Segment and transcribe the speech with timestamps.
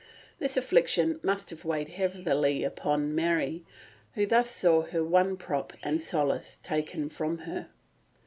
[0.39, 3.63] This affliction must have weighed terribly upon Mary,
[4.15, 7.69] who thus saw her one prop and solace taken from her.